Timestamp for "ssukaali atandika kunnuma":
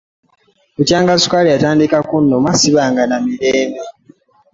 1.17-2.51